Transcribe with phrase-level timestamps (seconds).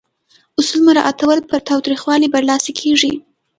[0.59, 3.11] اصول مراعاتول پر تاوتریخوالي برلاسي کیږي.